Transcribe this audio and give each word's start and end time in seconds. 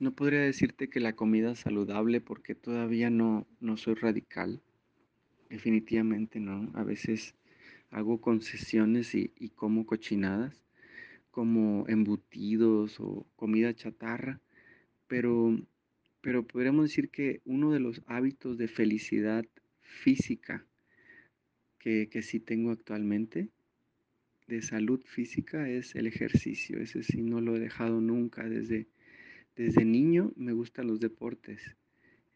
No 0.00 0.12
podría 0.12 0.40
decirte 0.40 0.88
que 0.88 0.98
la 0.98 1.14
comida 1.14 1.52
es 1.52 1.58
saludable 1.58 2.22
porque 2.22 2.54
todavía 2.54 3.10
no, 3.10 3.46
no 3.60 3.76
soy 3.76 3.94
radical. 3.94 4.62
Definitivamente 5.50 6.40
no. 6.40 6.70
A 6.74 6.84
veces 6.84 7.34
hago 7.90 8.18
concesiones 8.18 9.14
y, 9.14 9.32
y 9.38 9.50
como 9.50 9.84
cochinadas, 9.84 10.64
como 11.30 11.86
embutidos 11.86 12.98
o 12.98 13.26
comida 13.36 13.74
chatarra, 13.74 14.40
pero, 15.06 15.60
pero 16.22 16.46
podríamos 16.46 16.84
decir 16.84 17.10
que 17.10 17.42
uno 17.44 17.70
de 17.70 17.80
los 17.80 18.00
hábitos 18.06 18.56
de 18.56 18.68
felicidad 18.68 19.44
física 19.82 20.64
que, 21.78 22.08
que 22.08 22.22
sí 22.22 22.40
tengo 22.40 22.70
actualmente, 22.70 23.50
de 24.46 24.62
salud 24.62 25.00
física, 25.04 25.68
es 25.68 25.94
el 25.94 26.06
ejercicio. 26.06 26.80
Ese 26.80 27.02
sí 27.02 27.20
no 27.20 27.40
lo 27.42 27.54
he 27.54 27.60
dejado 27.60 28.00
nunca. 28.00 28.48
Desde, 28.48 28.88
desde 29.56 29.84
niño 29.84 30.32
me 30.36 30.52
gustan 30.52 30.86
los 30.86 31.00
deportes. 31.00 31.76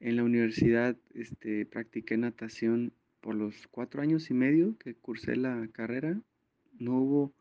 En 0.00 0.16
la 0.16 0.24
universidad 0.24 0.96
este, 1.14 1.64
practiqué 1.64 2.16
natación 2.16 2.92
por 3.20 3.34
los 3.34 3.66
cuatro 3.68 4.02
años 4.02 4.30
y 4.30 4.34
medio 4.34 4.76
que 4.78 4.94
cursé 4.94 5.36
la 5.36 5.66
carrera. 5.72 6.20
No 6.78 6.98
hubo 6.98 7.34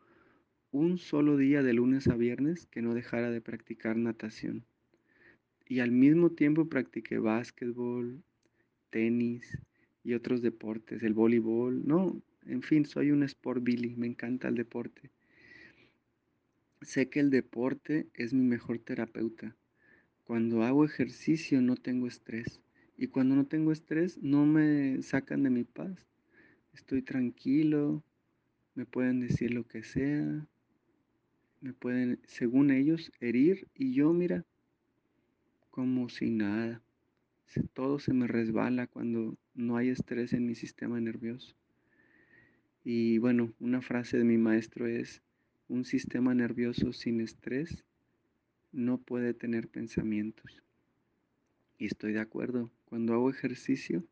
un 0.70 0.98
solo 0.98 1.36
día 1.36 1.62
de 1.62 1.74
lunes 1.74 2.08
a 2.08 2.16
viernes 2.16 2.66
que 2.66 2.82
no 2.82 2.94
dejara 2.94 3.30
de 3.30 3.40
practicar 3.40 3.96
natación. 3.96 4.64
Y 5.68 5.80
al 5.80 5.90
mismo 5.90 6.30
tiempo 6.30 6.68
practiqué 6.68 7.18
básquetbol, 7.18 8.22
tenis 8.90 9.58
y 10.02 10.14
otros 10.14 10.40
deportes, 10.40 11.02
el 11.02 11.14
voleibol. 11.14 11.86
No, 11.86 12.22
en 12.46 12.62
fin, 12.62 12.86
soy 12.86 13.10
un 13.10 13.22
sport 13.22 13.62
billy, 13.62 13.94
me 13.96 14.06
encanta 14.06 14.48
el 14.48 14.54
deporte. 14.54 15.10
Sé 16.80 17.08
que 17.08 17.20
el 17.20 17.30
deporte 17.30 18.06
es 18.14 18.32
mi 18.32 18.44
mejor 18.44 18.78
terapeuta. 18.78 19.56
Cuando 20.24 20.62
hago 20.62 20.86
ejercicio 20.86 21.60
no 21.60 21.76
tengo 21.76 22.06
estrés. 22.06 22.62
Y 22.96 23.08
cuando 23.08 23.36
no 23.36 23.46
tengo 23.46 23.72
estrés 23.72 24.16
no 24.22 24.46
me 24.46 25.02
sacan 25.02 25.42
de 25.42 25.50
mi 25.50 25.64
paz. 25.64 26.06
Estoy 26.72 27.02
tranquilo, 27.02 28.02
me 28.74 28.86
pueden 28.86 29.20
decir 29.20 29.52
lo 29.52 29.66
que 29.66 29.82
sea, 29.82 30.48
me 31.60 31.72
pueden, 31.74 32.20
según 32.24 32.70
ellos, 32.70 33.12
herir 33.20 33.68
y 33.74 33.92
yo, 33.92 34.12
mira, 34.12 34.44
como 35.70 36.08
si 36.08 36.30
nada. 36.30 36.82
Todo 37.74 37.98
se 37.98 38.12
me 38.12 38.26
resbala 38.26 38.86
cuando 38.86 39.36
no 39.54 39.76
hay 39.76 39.90
estrés 39.90 40.32
en 40.32 40.46
mi 40.46 40.54
sistema 40.54 41.00
nervioso. 41.00 41.54
Y 42.82 43.18
bueno, 43.18 43.52
una 43.60 43.82
frase 43.82 44.18
de 44.18 44.24
mi 44.24 44.38
maestro 44.38 44.86
es, 44.86 45.22
un 45.68 45.84
sistema 45.84 46.34
nervioso 46.34 46.92
sin 46.92 47.20
estrés 47.20 47.84
no 48.74 48.98
puede 48.98 49.34
tener 49.34 49.68
pensamientos. 49.68 50.62
Y 51.78 51.86
estoy 51.86 52.12
de 52.12 52.20
acuerdo. 52.20 52.70
Cuando 52.84 53.14
hago 53.14 53.30
ejercicio, 53.30 54.04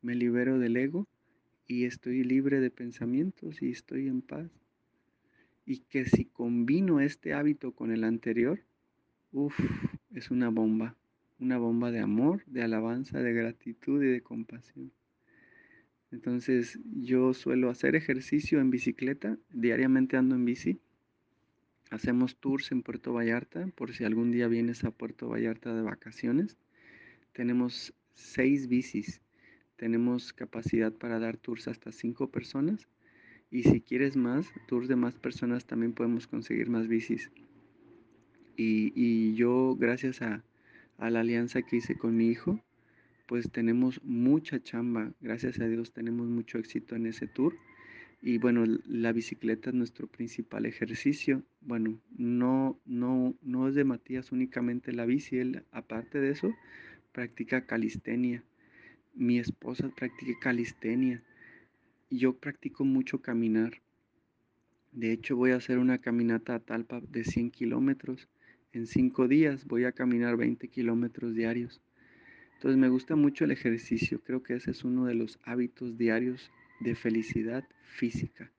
me 0.00 0.14
libero 0.14 0.58
del 0.58 0.76
ego 0.76 1.06
y 1.66 1.84
estoy 1.84 2.24
libre 2.24 2.60
de 2.60 2.70
pensamientos 2.70 3.62
y 3.62 3.70
estoy 3.70 4.08
en 4.08 4.22
paz. 4.22 4.50
Y 5.64 5.80
que 5.80 6.04
si 6.04 6.24
combino 6.24 7.00
este 7.00 7.34
hábito 7.34 7.72
con 7.72 7.90
el 7.92 8.04
anterior, 8.04 8.60
uff, 9.32 9.58
es 10.12 10.30
una 10.30 10.48
bomba. 10.48 10.96
Una 11.38 11.58
bomba 11.58 11.90
de 11.90 12.00
amor, 12.00 12.42
de 12.46 12.62
alabanza, 12.62 13.20
de 13.20 13.34
gratitud 13.34 14.02
y 14.02 14.06
de 14.06 14.22
compasión. 14.22 14.92
Entonces 16.10 16.78
yo 16.84 17.34
suelo 17.34 17.68
hacer 17.68 17.94
ejercicio 17.94 18.60
en 18.60 18.70
bicicleta, 18.70 19.38
diariamente 19.50 20.16
ando 20.16 20.34
en 20.34 20.44
bici 20.46 20.80
Hacemos 21.90 22.36
tours 22.36 22.72
en 22.72 22.82
Puerto 22.82 23.12
Vallarta, 23.12 23.68
por 23.76 23.94
si 23.94 24.04
algún 24.04 24.32
día 24.32 24.48
vienes 24.48 24.82
a 24.84 24.90
Puerto 24.90 25.28
Vallarta 25.28 25.72
de 25.74 25.82
vacaciones. 25.82 26.56
Tenemos 27.32 27.94
seis 28.14 28.68
bicis. 28.68 29.20
Tenemos 29.76 30.32
capacidad 30.32 30.92
para 30.92 31.20
dar 31.20 31.36
tours 31.36 31.68
hasta 31.68 31.92
cinco 31.92 32.30
personas. 32.30 32.88
Y 33.50 33.62
si 33.62 33.80
quieres 33.80 34.16
más, 34.16 34.46
tours 34.66 34.88
de 34.88 34.96
más 34.96 35.14
personas, 35.14 35.66
también 35.66 35.92
podemos 35.92 36.26
conseguir 36.26 36.68
más 36.68 36.88
bicis. 36.88 37.30
Y, 38.56 39.34
yo, 39.34 39.76
gracias 39.78 40.22
a, 40.22 40.42
a 40.98 41.10
la 41.10 41.20
alianza 41.20 41.62
que 41.62 41.76
hice 41.76 41.96
con 41.96 42.16
mi 42.16 42.28
hijo, 42.28 42.60
pues 43.26 43.50
tenemos 43.52 44.02
mucha 44.02 44.60
chamba. 44.60 45.12
Gracias 45.20 45.60
a 45.60 45.68
Dios 45.68 45.92
tenemos 45.92 46.26
mucho 46.26 46.58
éxito 46.58 46.96
en 46.96 47.06
ese 47.06 47.28
tour 47.28 47.54
y 48.26 48.38
bueno, 48.38 48.64
la 48.88 49.12
bicicleta 49.12 49.70
es 49.70 49.76
nuestro 49.76 50.08
principal 50.08 50.66
ejercicio. 50.66 51.44
Bueno, 51.60 52.00
no, 52.18 52.76
no, 52.84 53.36
no 53.40 53.68
es 53.68 53.76
de 53.76 53.84
Matías 53.84 54.32
únicamente 54.32 54.92
la 54.92 55.06
bici, 55.06 55.38
él 55.38 55.62
aparte 55.70 56.18
de 56.18 56.30
eso 56.30 56.52
practica 57.12 57.66
calistenia. 57.66 58.42
Mi 59.14 59.38
esposa 59.38 59.90
practica 59.94 60.32
calistenia. 60.40 61.22
Y 62.10 62.18
yo 62.18 62.36
practico 62.36 62.84
mucho 62.84 63.22
caminar. 63.22 63.80
De 64.90 65.12
hecho, 65.12 65.36
voy 65.36 65.52
a 65.52 65.56
hacer 65.58 65.78
una 65.78 65.98
caminata 65.98 66.56
a 66.56 66.58
Talpa 66.58 67.00
de 67.00 67.22
100 67.22 67.52
kilómetros. 67.52 68.28
En 68.72 68.88
cinco 68.88 69.28
días 69.28 69.66
voy 69.66 69.84
a 69.84 69.92
caminar 69.92 70.36
20 70.36 70.66
kilómetros 70.66 71.36
diarios. 71.36 71.80
Entonces 72.54 72.76
me 72.76 72.88
gusta 72.88 73.14
mucho 73.14 73.44
el 73.44 73.52
ejercicio. 73.52 74.20
Creo 74.24 74.42
que 74.42 74.54
ese 74.54 74.72
es 74.72 74.82
uno 74.82 75.06
de 75.06 75.14
los 75.14 75.38
hábitos 75.44 75.96
diarios 75.96 76.50
de 76.80 76.94
felicidad 76.94 77.64
física. 77.82 78.52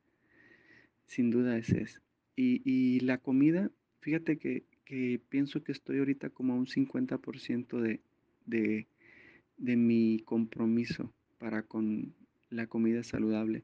Sin 1.05 1.29
duda 1.29 1.57
es 1.57 1.69
eso. 1.69 2.01
Y, 2.35 3.00
la 3.00 3.17
comida, 3.17 3.72
fíjate 4.01 4.38
que, 4.38 4.63
pienso 5.29 5.63
que 5.63 5.72
estoy 5.72 6.00
ahorita 6.00 6.29
como 6.29 6.53
a 6.53 6.56
un 6.57 6.67
50% 6.67 7.79
de, 7.79 8.01
de, 8.45 8.88
de 9.57 9.75
mi 9.75 10.19
compromiso 10.25 11.11
para 11.39 11.63
con 11.63 12.13
la 12.50 12.67
comida 12.67 13.03
saludable. 13.03 13.63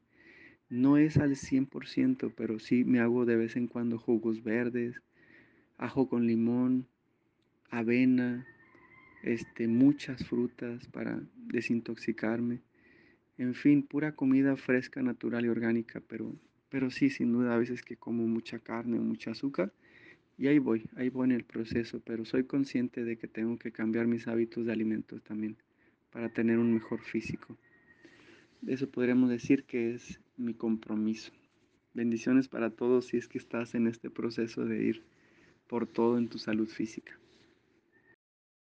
No 0.70 0.98
es 0.98 1.18
al 1.18 1.36
100%, 1.36 2.34
pero 2.36 2.60
sí 2.60 2.84
me 2.84 3.00
hago 3.00 3.26
de 3.26 3.36
vez 3.36 3.56
en 3.56 3.68
cuando 3.68 4.00
jugos 4.00 4.44
verdes, 4.44 5.02
ajo 5.78 6.10
con 6.10 6.26
limón, 6.26 6.88
avena, 7.70 8.46
este, 9.24 9.68
muchas 9.68 10.26
frutas 10.26 10.88
para 10.88 11.22
desintoxicarme. 11.36 12.62
En 13.38 13.56
fin, 13.56 13.84
pura 13.84 14.16
comida 14.16 14.56
fresca, 14.56 15.02
natural 15.02 15.46
y 15.46 15.50
orgánica, 15.50 16.02
pero, 16.08 16.36
pero 16.70 16.92
sí, 16.92 17.10
sin 17.10 17.34
duda, 17.34 17.56
a 17.56 17.58
veces 17.58 17.82
que 17.82 17.98
como 17.98 18.28
mucha 18.28 18.60
carne 18.60 19.00
o 19.00 19.02
mucha 19.02 19.32
azúcar. 19.32 19.74
Y 20.38 20.48
ahí 20.48 20.60
voy, 20.60 20.90
ahí 20.96 21.10
voy 21.10 21.26
en 21.26 21.32
el 21.32 21.44
proceso, 21.44 22.00
pero 22.00 22.26
soy 22.26 22.44
consciente 22.46 23.04
de 23.04 23.18
que 23.18 23.28
tengo 23.28 23.58
que 23.58 23.72
cambiar 23.72 24.08
mis 24.08 24.28
hábitos 24.28 24.66
de 24.66 24.72
alimentos 24.72 25.24
también 25.24 25.58
para 26.12 26.30
tener 26.30 26.60
un 26.60 26.74
mejor 26.74 27.02
físico. 27.02 27.58
Eso 28.68 28.90
podríamos 28.90 29.30
decir 29.30 29.64
que 29.64 29.94
es 29.94 30.20
mi 30.38 30.54
compromiso. 30.54 31.32
Bendiciones 31.94 32.48
para 32.48 32.70
todos 32.70 33.08
si 33.08 33.18
es 33.18 33.28
que 33.28 33.38
estás 33.38 33.76
en 33.76 33.88
este 33.88 34.10
proceso 34.10 34.66
de 34.66 34.84
ir 34.84 35.04
por 35.68 35.88
todo 35.88 36.18
en 36.18 36.30
tu 36.30 36.38
salud 36.38 36.68
física. 36.68 37.20